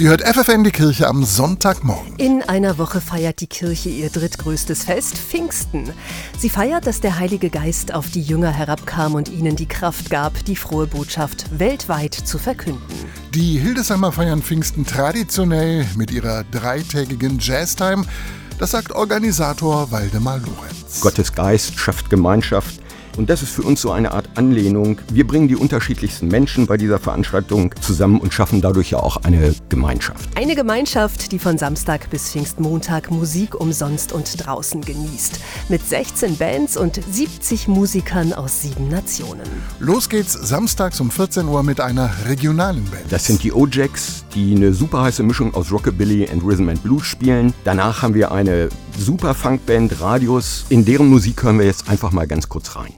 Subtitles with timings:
[0.00, 2.16] Ihr hört FFN die Kirche am Sonntagmorgen.
[2.16, 5.92] In einer Woche feiert die Kirche ihr drittgrößtes Fest, Pfingsten.
[6.38, 10.42] Sie feiert, dass der Heilige Geist auf die Jünger herabkam und ihnen die Kraft gab,
[10.46, 12.80] die frohe Botschaft weltweit zu verkünden.
[13.34, 18.06] Die Hildesheimer feiern Pfingsten traditionell mit ihrer dreitägigen Jazztime.
[18.58, 21.02] Das sagt Organisator Waldemar Lorenz.
[21.02, 22.79] Gottes Geist schafft Gemeinschaft
[23.20, 24.98] und das ist für uns so eine Art Anlehnung.
[25.12, 29.54] Wir bringen die unterschiedlichsten Menschen bei dieser Veranstaltung zusammen und schaffen dadurch ja auch eine
[29.68, 30.26] Gemeinschaft.
[30.36, 35.38] Eine Gemeinschaft, die von Samstag bis Pfingstmontag Musik umsonst und draußen genießt.
[35.68, 39.44] Mit 16 Bands und 70 Musikern aus sieben Nationen.
[39.80, 43.04] Los geht's samstags um 14 Uhr mit einer regionalen Band.
[43.10, 47.04] Das sind die O-Jacks, die eine super heiße Mischung aus Rockabilly und Rhythm and Blues
[47.04, 47.52] spielen.
[47.64, 50.64] Danach haben wir eine super Funkband Radius.
[50.70, 52.94] In deren Musik hören wir jetzt einfach mal ganz kurz rein.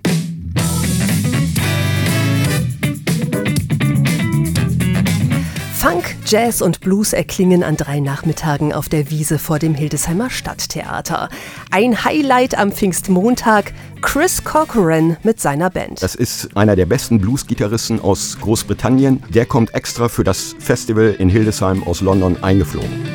[5.83, 11.29] Funk, Jazz und Blues erklingen an drei Nachmittagen auf der Wiese vor dem Hildesheimer Stadttheater.
[11.73, 16.01] Ein Highlight am Pfingstmontag, Chris Corcoran mit seiner Band.
[16.01, 19.25] Das ist einer der besten Blues-Gitarristen aus Großbritannien.
[19.31, 23.12] Der kommt extra für das Festival in Hildesheim aus London eingeflogen.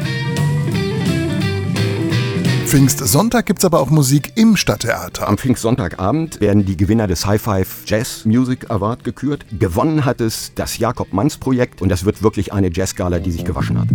[2.68, 5.30] Pfingstsonntag gibt es aber auch Musik im Stadttheater.
[5.30, 9.46] Am Pfingstsonntagabend werden die Gewinner des High Five Jazz Music Award gekürt.
[9.58, 13.46] Gewonnen hat es das Jakob Manns Projekt und das wird wirklich eine Jazzgala, die sich
[13.46, 13.88] gewaschen hat.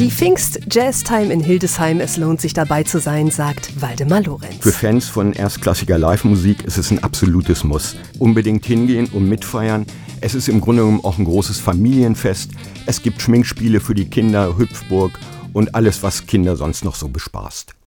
[0.00, 4.56] Die Pfingst Jazz Time in Hildesheim, es lohnt sich dabei zu sein, sagt Waldemar Lorenz.
[4.60, 7.96] Für Fans von erstklassiger Live-Musik ist es ein absolutes Muss.
[8.18, 9.84] Unbedingt hingehen und mitfeiern.
[10.22, 12.52] Es ist im Grunde genommen auch ein großes Familienfest.
[12.86, 15.18] Es gibt Schminkspiele für die Kinder, Hüpfburg
[15.52, 17.74] und alles, was Kinder sonst noch so bespaßt.